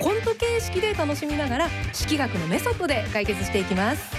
[0.00, 4.16] コント形式で楽しみながら式学のメソッドで解決していきます。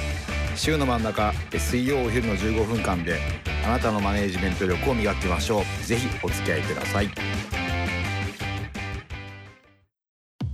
[0.56, 3.18] 週の真ん中水曜お昼の15分間で
[3.66, 5.84] あなたのマネジメント力を磨きましょう。
[5.84, 7.10] ぜひお付き合いください。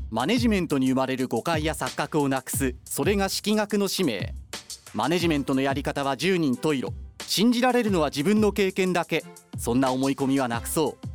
[0.09, 4.33] マネジメントに生まれる誤解や錯覚をなくすそれが式学の使命。
[4.93, 6.93] マネジメントのやり方は10人十色。
[7.23, 9.25] 信じられるのは自分の経験だけ。
[9.57, 11.07] そんな思い込みはなくそう。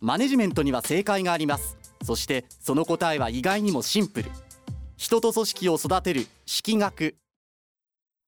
[0.00, 4.30] マネジメントには正解がありますそしてその答えは意外にもシンプル。
[4.96, 7.16] 人と組織を育てる式学。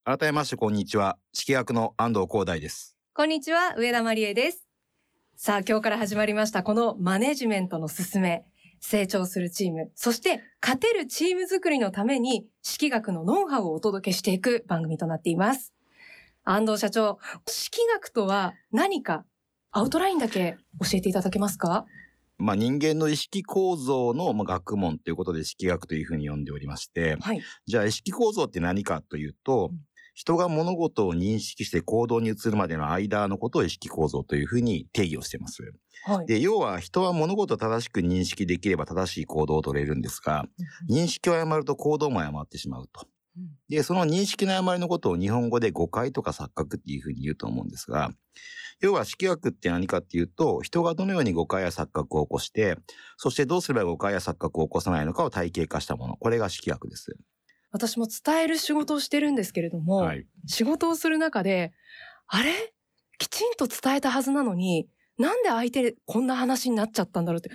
[0.04, 1.18] 改めましてこんにちは。
[1.32, 2.96] 式役の安藤光大です。
[3.14, 4.66] こんにちは上田真理恵です。
[5.36, 8.44] さあ今日から始まりましたこのマネジメントのすすめ。
[8.82, 9.90] 成長するチーム。
[9.94, 15.74] そして勝てるチーム作りのために式学のノウハウをお届けしていく番組となっています。
[16.44, 19.26] 安藤社長式学とは何か
[19.70, 21.84] アウトラインだけ教えていただけますか？
[22.40, 29.78] まあ人間の意識構造のまあ学問ということで式学というふうに呼んでおりましてはいじゃあ意識構造って何かというと、うん
[30.20, 35.62] 人が物事を認識して行動に移るまでの間のことを意識構造というふうに定義をしています。
[36.04, 40.44] はいで、要は人は物事を正しく認識できれば正しい行動を取れるんですが、
[40.90, 43.06] 認識を誤ると行動も誤ってしまうと。
[43.36, 48.10] うんで、その認識の誤りのことを日本語で誤解とか錯覚っていうふうに言うと思うんですが、
[48.80, 52.76] 要は式学って何かっていうと、人がどのように誤解や錯覚を起こして、
[53.16, 56.16] そしてどうすれば誤解や錯覚を起こさないのかを体系化したもの。
[56.16, 57.16] これが式学です。
[57.70, 60.26] 私も伝える仕事をしてるんですけれども、はい。
[60.46, 61.72] 仕事をする中で、
[62.26, 62.52] あれ？
[63.18, 64.88] きちんと伝えたはずなのに、
[65.18, 67.50] なんで相手こんな話になっちゃったんだろうって、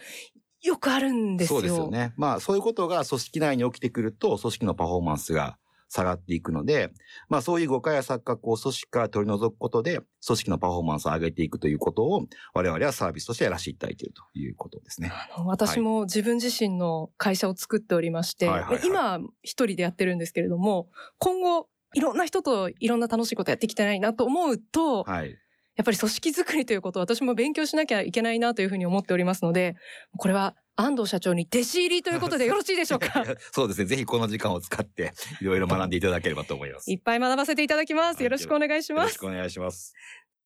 [0.61, 1.59] よくあるんですよ。
[1.59, 2.13] そうですよね。
[2.17, 5.57] まあそういうことが組織内に起きてくると、組織のパフォーマンスが
[5.95, 6.91] 下がっていくので、
[7.29, 15.13] まあそういう誤解や錯覚を組織から取り除くことで、組織のパフォーマンスを上げていくということを、我々はサービスとしてやらせていただいているということですね。
[15.45, 25.38] 私も自分自身の会社を作っておりまして、はいはいはい今一人でやってるんですけれども、今後いろんな人といろんな楽しいことやっていきたいなと思うと、はい。
[25.75, 29.75] やっぱり組織づくりということを私も勉強しなきゃいけないなというふうに思っておりますので、
[30.18, 33.24] これは安藤社長に弟子入りということでよろしいでしょうか？
[33.52, 33.86] そうですね。
[33.86, 36.91] ぜひこの時間を使って、いろいろ学んでいただければと思います。
[36.91, 38.16] いっぱい学ばせていただきます。
[38.18, 39.28] はいよろしくお願いしますよろしく。
[39.28, 39.94] お願いします。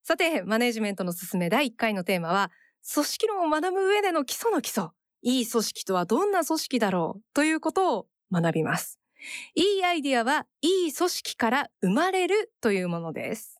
[0.04, 2.52] さて、マネジメントのすすめ第1回のテーマは、
[2.94, 4.86] 組織論を学ぶ上での基礎の基礎。
[5.22, 9.00] いい組織とはどんな組織だろうということを学びます。
[9.54, 13.59] いいアイディアはいい組織から生まれるというものです。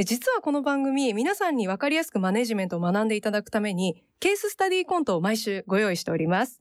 [0.00, 6.58] で実はこの番組、皆さんに分かりやすくマネジメントを学んでいただくために、ケーススタディコントを毎週ご用意しております。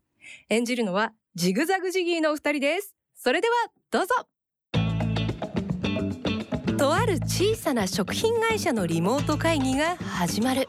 [0.50, 2.98] 演じるのは、ジグザグジギーのお二人です。
[3.16, 3.54] それでは、
[3.92, 4.14] どうぞ
[6.78, 10.68] とある小さな食品会社のリモート会議が始まる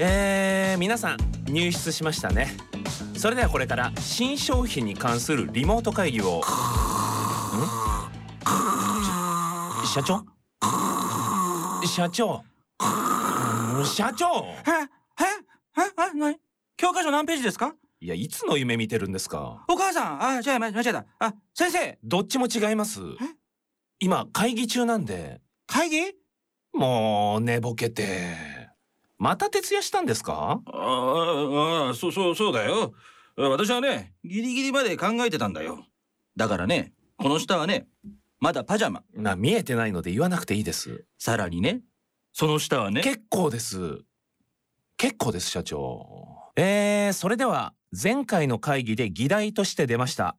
[0.00, 2.48] えー、皆さん入室しましたね
[3.16, 6.40] それではこれから新商品に関するリモート会議を
[9.94, 10.24] 社長？
[11.86, 12.42] 社長。
[13.76, 14.26] うん社長。
[14.66, 14.72] え
[15.20, 15.22] え
[15.78, 15.82] え
[16.16, 16.36] えなに
[16.76, 17.76] 教科書何ページですか？
[18.00, 19.64] いやいつの夢見てるんですか？
[19.68, 20.20] お母さん。
[20.38, 21.06] あ、じゃあ、間違えた。
[21.20, 21.96] あ、先生。
[22.02, 22.98] どっちも違います。
[24.00, 25.40] 今会議中なんで。
[25.68, 26.00] 会議？
[26.72, 28.34] もう寝ぼけて。
[29.16, 30.60] また徹夜したんですか？
[30.66, 32.92] ああ、ああ、そう、そう、そうだよ。
[33.36, 35.86] 私はね、ギリギリまで考えてたんだよ。
[36.36, 37.86] だからね、この下はね、
[38.44, 39.02] まだパジャマ。
[39.14, 41.80] な見えてないので言わなくていいですさらにね、
[42.34, 44.02] その下はね、結構です。
[44.98, 46.52] 結構です、社長。
[46.54, 50.36] えー、それでは、前回の会議で議題として出ました。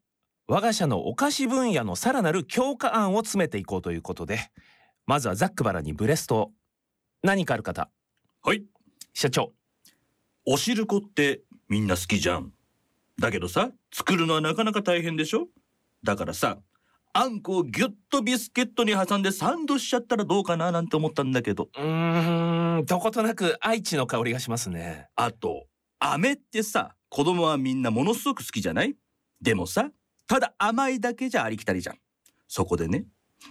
[0.47, 4.51] 我が社のお菓子分野のさらなる強化案を詰めていこうということで、
[5.07, 6.51] まずはザックバラにブレスト。
[7.23, 7.89] 何かある方？
[8.43, 8.63] はい。
[9.15, 9.51] 社長。
[10.45, 12.51] おしるこってみんな好きじゃん。
[13.17, 15.47] だけどさ、作るのはなかなか大変でしょ？
[16.03, 16.59] だからさ、
[17.17, 21.69] あんこをぎゅっとビスケットに挟んでサンドしちゃったらどうかななんて思ったんだけど。
[21.73, 25.07] うーん、どことなく愛知の香りがしますね。
[25.15, 25.67] あと、
[25.99, 28.97] 飴ってさ、子供はみんなものすごく好きじゃない？
[29.41, 29.91] でもさ、
[30.27, 31.95] ただ甘いだけじゃありきたりじゃん。
[32.49, 33.05] そこでね、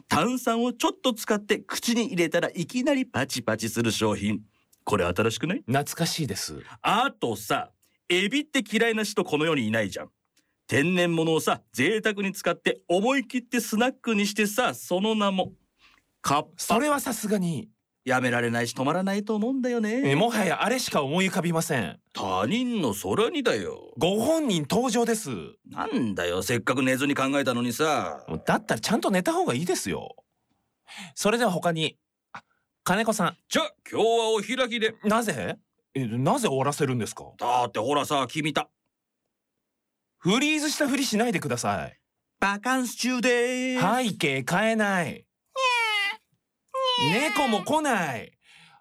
[0.09, 4.43] 炭酸をちょっと使って口に入れたらいきなりパチパチする商品。
[4.85, 5.61] これ新しくない？
[5.67, 6.61] 懐かしいです。
[6.83, 7.71] あとさ、
[8.11, 10.11] エビって嫌いな人この世にいないじゃん。
[10.67, 15.53] 天然物をさ贅沢に使って思い切ってスナックにしてさその名も
[16.23, 16.49] カッパ。
[16.57, 17.69] それはさすがに。
[18.07, 20.03] やめられないし止まらないと思うんだよね。
[20.05, 21.99] えもはやあれしか思い浮かびません。
[22.13, 23.95] 他人の空にだよ。
[23.97, 25.31] ご本人登場です。
[25.71, 28.23] なんだよせっかく寝ずに考えたのにさ。
[28.45, 30.17] だったらちゃんと寝た方がいいですよ。
[31.15, 31.97] それでは他に
[32.35, 32.43] あ
[32.83, 34.97] 金子さじゃあ今日はお開きで。
[35.03, 35.57] んなぜ？
[35.95, 37.25] えなぜ終わらせるんですか？
[37.39, 38.69] だってほらさ君た
[40.25, 42.01] フリーズしたふりしないでください。
[42.41, 45.27] バカンス中で背景変えない。
[47.13, 48.33] 猫も来ない。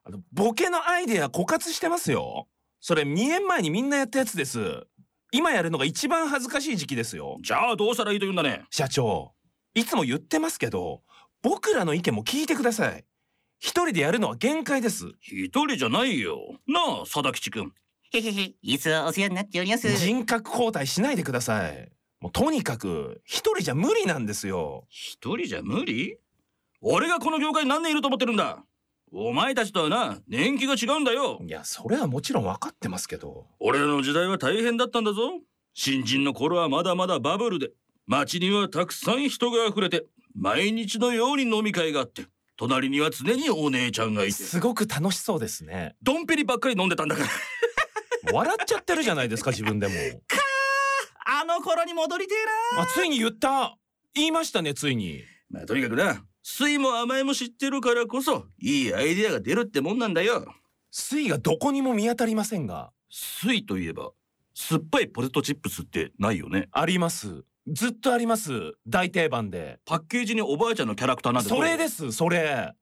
[0.06, 2.48] あのボケのアイデア枯渇してますよ。
[2.80, 4.88] それ2年前にみんなやったやつです。
[5.34, 7.40] 今やるのが一番恥ずかしい時期ですよ。
[7.42, 8.64] じゃあどうしたらいいと言うんだね。
[8.70, 9.34] 社長
[9.74, 11.02] いつも言ってますけど
[11.42, 13.04] 僕らの意見も聞いてください。
[13.60, 15.12] 一人でやるのは限界です。
[15.20, 16.38] 一人じゃないよ。
[16.70, 17.74] なあ佐田吉くん
[18.16, 19.92] へへへ、いつお世話になっております。
[19.98, 21.92] 人格交代しないでください。
[22.22, 24.86] もうとにかく一人じゃ無理なんですよ。
[24.88, 26.20] 一人じゃ無理？
[26.80, 28.64] 俺がこの業界に何年いると思ってるんだ？
[29.12, 31.40] お前たちとはな年季が違うんだよ。
[31.44, 33.48] いやそれはもちろん分かってますけど。
[33.60, 35.32] 俺らの時代は大変だったんだぞ。
[35.74, 37.72] 新人の頃はまだまだバブルで。
[38.06, 40.06] 街にはたくさん人が溢れて
[40.36, 42.26] 毎日のように飲み会があって
[42.58, 44.34] 隣には常にお姉ちゃんがいて。
[44.34, 45.96] すごく楽しそうですね。
[46.04, 47.30] ドンペリばっかり飲んでたんだから
[48.32, 49.94] 笑っちゃってるじゃないですか 自分でも。
[51.26, 53.78] あの頃に戻りてえあついに言った。
[54.14, 55.24] 言いましたねついに。
[55.50, 56.24] なまあとにかくな。
[56.44, 60.54] 酸いも甘いも知ってるからこそいいアイデアが出るってもんなんだよ。
[60.92, 62.92] 水がどこにも見当たりませんが。
[63.10, 64.12] 酸いといえば
[64.54, 66.68] 酸っぱいポテトチップスってないよね。
[66.72, 67.44] あります。
[67.68, 68.74] ずっとあります。
[68.86, 69.80] 大定番で。
[69.86, 71.58] パッケージにおばあちゃんのキャラクターなんてどう？
[71.60, 72.74] それですそれ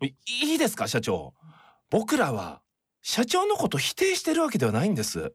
[0.00, 0.06] い
[0.52, 1.34] いいですか社長
[1.90, 2.62] 僕らは
[3.06, 5.34] 社長のこと否定してるわけではないんです。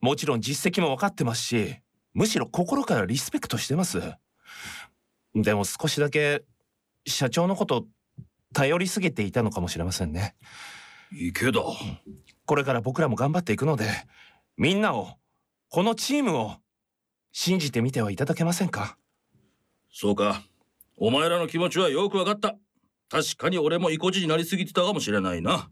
[0.00, 1.74] もちろん実績も分かってますし
[2.14, 4.00] むしろ心からリスペクトしてます。
[5.34, 6.44] でも少しだけ
[7.04, 7.86] 社長のこと
[8.54, 10.36] 頼りすぎていたのかもしれませんね。
[11.12, 11.60] 池だ
[12.46, 13.90] これから僕らも頑張っていくので
[14.56, 15.08] みんなを
[15.70, 16.54] このチームを
[17.32, 18.96] 信じてみてはいただけませんか？
[19.92, 20.42] そうか。
[20.96, 22.54] お前らの気持ちはよくわかった。
[23.08, 25.68] 確かに俺も意固地になりすぎてたかもしれないな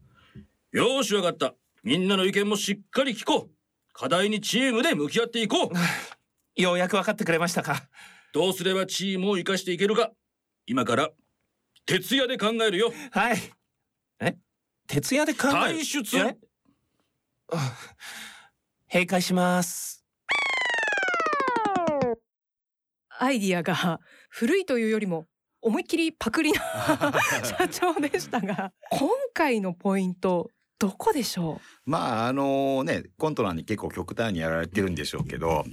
[0.73, 1.55] よーしわかった。
[1.83, 3.55] みんなの意見もしっかり聞こう。
[3.93, 5.71] 課題にチームで向き合っていこう。
[6.61, 7.89] ようやく分かってくれましたか。
[8.33, 10.13] どうすればチームを生かしていけるか。
[10.67, 11.11] 今から
[11.87, 12.93] 徹夜で考えるよ。
[13.11, 13.39] はい。
[14.21, 14.37] え？
[14.87, 15.79] 徹夜で考える？
[15.81, 16.37] 退出？
[18.93, 20.05] 閉会します。
[23.19, 24.01] アイディアが
[24.31, 25.27] 古いというよりも
[25.61, 26.61] 思いっきりパクリな
[27.45, 30.51] 社長でしたが今回のポイント
[30.81, 35.65] どこでしょまああのねコントラに結構極端にやられてるんでしょうけど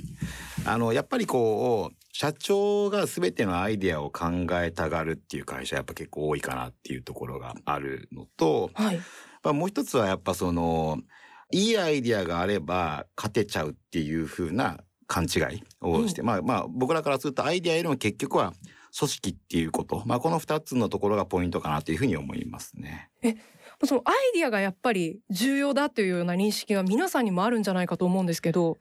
[0.65, 8.98] あのやっぱりこう社長が全てのアイデアを考えたがるっていう会社やっぱ結構多いかなっていうところがあるのと、うはい。
[9.44, 10.98] まあ、もう一つはやっぱその
[11.51, 18.51] いいアイデアがあれば勝てちゃうっていう風な勘違いをして、まあまあ僕らからするとアイデアよりも結局は
[18.98, 23.09] 組織っていうこと、まあ、この2つのところがポイントかなというふうに思いますね。
[23.85, 28.77] そのアイディアがやっぱり重要だというような認識が皆さんにもあるんじゃないかと思うんですけど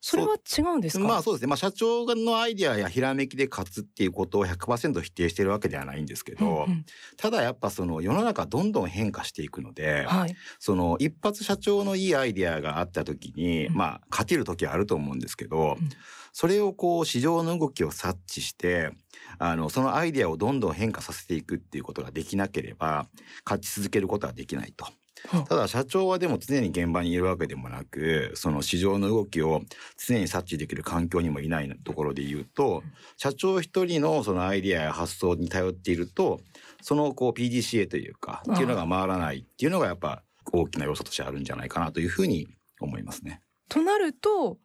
[0.00, 1.04] それは違うんですか？
[1.04, 6.86] まあそうですね、まあ、社長のアイデアやひらめきで勝つっていうことを100%否定してるわけではないんですけど、うんうん。
[7.16, 10.36] ただやっぱその世の中どんどん変化していくので、はい。
[10.58, 13.74] その一発社長のいいアイデアがあった時に、うん。
[13.74, 15.88] まあ勝てる時はあると思うんですけど、うん。
[16.32, 18.90] それをこう市場の動きを察知して
[19.38, 23.06] あのそのアイデアをどんどん変化させていくっていうことができなければ
[23.44, 24.86] 勝ち続けることはできないと。
[25.32, 29.62] うんただ社長はでも常に現場にいるわけでもなくその市場の動きを
[29.96, 32.82] 常に察知できる環境にもいないところで言うと
[33.16, 36.40] 社長一人のそのアイデアや発想に頼っていると
[36.82, 40.22] そのこう PDCA というかっていうのが回らないっていうのがやっぱ
[40.52, 42.48] 大きな要素としてあるんじゃないかなというふうに
[42.80, 43.42] 思いますね。
[43.68, 44.58] となると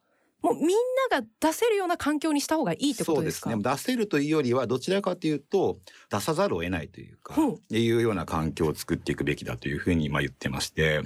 [0.43, 0.67] もうみん
[1.09, 3.49] なが出せるような環境にした方がいいってことですか？
[3.49, 3.75] そうですね。
[3.75, 5.79] 出せるというよりはどちらかというと
[6.11, 11.01] 出さざるを得ないというか、っていうような環境を作っていくべきだというふうにまあ言ってまして。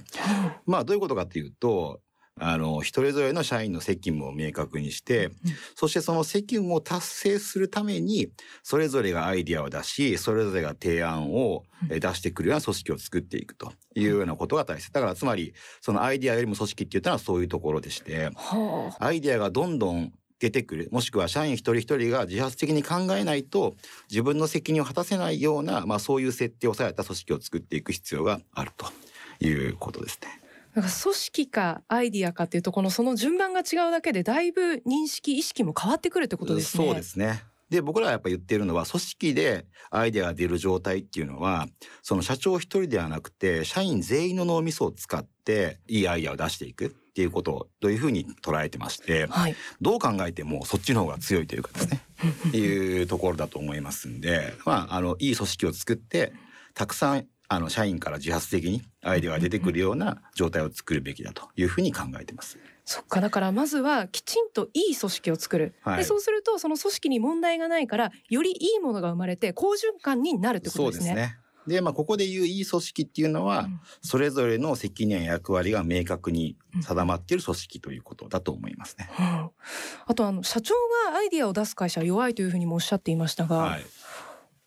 [0.66, 2.02] まあどういうことかというと
[2.40, 5.32] あの一人ぞれの社員の責務を明確にして、
[5.76, 8.30] そしてその責務を達成するために
[8.64, 14.92] それぞれがアイディアを出しそれぞれが提案をえ出してくるような組織を作っていくというようなことが大切。
[14.92, 19.06] だからつまりそのアイディアよりも組織って言ったのはそういうところでしてはあ。
[19.06, 20.90] アイデアがどんどん出てくる。
[20.92, 23.76] もしくは社員一人一人が自発的に考えないと
[24.10, 28.88] 自分の責任を果たせないような、まあ、そういう設定をされた組織を作っていく必要があると
[29.44, 30.47] いうことですね。
[30.76, 36.86] なんか組織かアイディアかっていうとこのその順番が違うだけでだいぶ認識意識も変わってくるってことですね。
[36.86, 37.44] そうですね。
[37.70, 41.68] で僕らはやっぱ言ってるのは組織でアイデアが出る状態っていうのは
[42.02, 49.56] その社長一人ではなくて社員全員の脳みそを使っていいアイデアを出していくっていうことをどういうふうに捉えてましてはい。
[49.82, 52.02] どう考えてもそっちの方が強いというかですね
[52.48, 56.32] っていうところだと思いますんで、まあ、あのいい組織を作って
[56.74, 62.58] たくさんあの社員から自発的にアイデアが出てくるような状態を作るべきだというふうに考えてます。
[62.84, 71.06] そっかだからまずはきちんといい組織を作る、はいでそうするとその組織に問題がないからよりいいものが生まれて好循環になるってことですね。
[71.06, 71.38] ですね。
[71.68, 79.10] で、まあ、ここで言ういい組織っていうのは、うんそれぞれの責任や役割が明確に定まっている組織ということだと思いますね。
[79.20, 79.50] うん
[80.06, 80.76] あとあの社長
[81.12, 83.86] がアイディアを出す会社は弱いというふうにもおっしゃっていましたが、はい。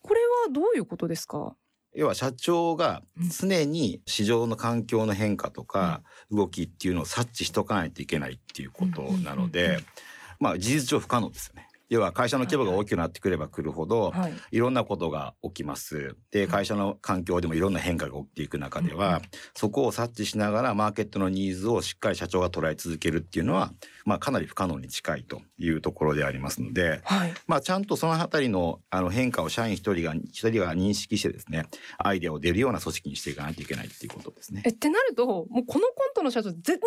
[0.03, 1.55] これはどういうことですか？
[1.93, 3.01] 要は社長が
[3.39, 9.79] 常に市場の環境の変化とか動きっていうのを察知しとかないといけないっていうことなので、
[10.39, 11.67] まあ事実上不可能ですよね。
[11.91, 14.33] 要は会社の規模が大きくなってくればくるほど、はい。
[14.51, 16.15] いろんなことが起きます。
[16.31, 19.21] で、会社の環境でもいろんな変化が起きていく中でうんは、
[19.53, 23.73] そこを察知しながらマーケットのニーズをしっかり社長が捉え続けるっていうのは、
[24.05, 27.33] まあかなり不可能に近いというところでありますので、はい。
[27.45, 31.65] まあちゃんとそのあたりのあの変化を社員一人が、一人が認識してですね、
[31.97, 34.69] アイデアを出るような組織にしていかないといけないっていうことですねえ。
[34.69, 36.79] ってなるともうこのコントの社長全然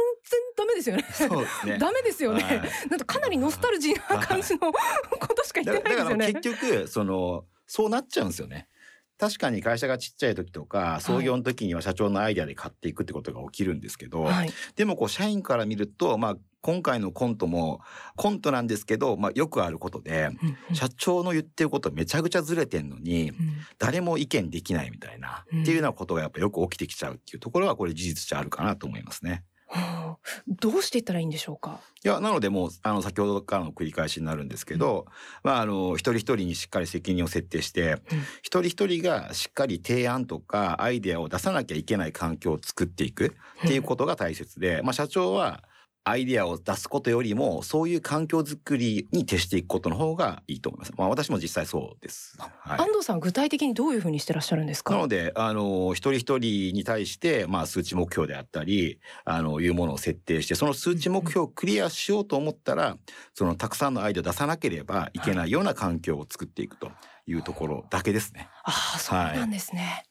[0.57, 1.05] ダメですよね。
[1.13, 1.77] そうですね。
[1.79, 2.43] ダメですよね。
[2.43, 2.55] はい
[2.89, 4.73] なんかかなりノスタルジーな感じの
[5.21, 6.59] ことしか言ってだだからないですよね。
[6.59, 8.69] 結局そのそうなっちゃうんですよね。
[9.17, 14.51] 確かに会社がちっちゃい時とか創業の時には社長のアイデアで買っていくってことが起きるんですけど、はい。
[14.75, 17.81] でもこう社員から見ると、まあ、今回のコントも
[18.17, 20.31] コントなんですけど、まあ、よくあることで
[20.73, 23.37] 社長の言ってることめちゃくちゃずれてんのにうん
[23.79, 29.45] 誰も意見できないみたいな、うんっていうようなことがやっぱよく起きてきちゃうっていうところはこれ事実じゃあるかなと思いますね。
[29.75, 30.17] はあ
[30.49, 31.81] どうしていったらいいんでしょうか？
[32.05, 35.07] いやなのでもうあの先ほどからの繰り返しになるんですけど、
[35.43, 37.97] まあ、あの一人一人にしっかり責任を設定して、
[38.43, 45.63] 一人一人がしっかり提案とかアイデアを出さなきゃいけない環境を作っていくっていうことが大切で、まあ、社長は
[46.07, 50.93] アイデアを出すことよりもそういう環境づくりに徹していくことの方がいいと思います。
[50.99, 52.37] まあ、私も実際そうです。
[52.39, 54.93] はい安藤さん具体的にどういうふうにしてらっしゃるんですか？
[54.95, 62.99] なので、あの、一人一人に対して、まあ、数値目標であったり、あの、いうものを設定して、その数値目標をクリアしようと思ったら、
[63.35, 66.91] その、たくさんのアイデアを出さなければいけないような環境を作っていくと
[67.27, 68.49] いうところだけですね。
[68.65, 70.05] ああそうなんですね。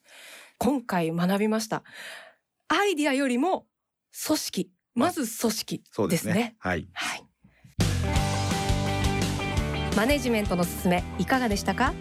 [0.58, 1.84] 今回学びました。
[2.68, 3.66] アイディアよりも
[4.26, 6.54] 組織、まず組織でねですすね。。
[6.60, 6.86] はい。
[6.92, 7.24] はい。
[9.96, 11.94] マネジメントのすすめいかがでしたか？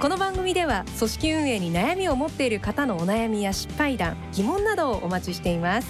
[0.00, 5.88] この番組では組織運営に悩みを持っている方のお悩みや失敗談疑問などをお待ちしています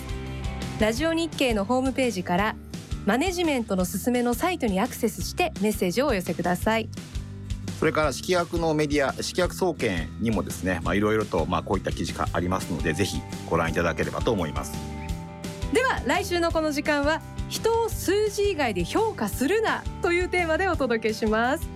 [0.81, 2.57] ラジオ日経のホームページから
[3.05, 6.89] マネジメントのすすめのサイトにアクセスしてメッセージをお寄せください
[7.81, 14.96] それから、式薬のメディア、式薬総研にもですね、まあ、いろいろと、まあ、こういった記事がありますので、ぜひご覧いただければと思います。
[15.77, 21.69] では来週のこの時間は人を数字以外で評価するなというテーマでお届けします。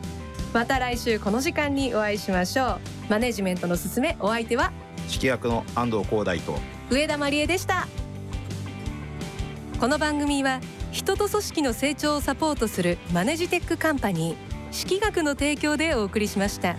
[0.54, 2.78] また来週この時間にお会いしましょ
[3.09, 3.11] う。
[3.11, 4.73] マネジメントのすすめお相手は
[5.07, 6.54] 式薬の安藤光大と、
[6.88, 7.88] 上田真理恵でした
[9.78, 10.61] この番組は
[10.92, 16.75] 人と組織の成長をサポートするマネジテックカンパニー識学の提供でお送りしました。